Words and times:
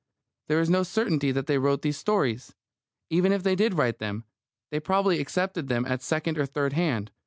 There 0.47 0.59
is 0.59 0.67
no 0.67 0.81
certainty 0.81 1.31
that 1.31 1.45
they 1.45 1.59
wrote 1.59 1.83
these 1.83 1.95
stories. 1.95 2.55
Even 3.11 3.31
if 3.31 3.43
they 3.43 3.55
did 3.55 3.75
write 3.75 3.99
them, 3.99 4.23
they 4.71 4.79
probably 4.79 5.19
accepted 5.19 5.67
them 5.67 5.85
at 5.85 6.01
second 6.01 6.39
or 6.39 6.47
third 6.47 6.73
hand. 6.73 7.11